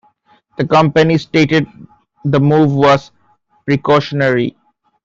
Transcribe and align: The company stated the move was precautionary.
The 0.57 0.65
company 0.67 1.19
stated 1.19 1.67
the 2.25 2.39
move 2.39 2.71
was 2.73 3.11
precautionary. 3.67 4.57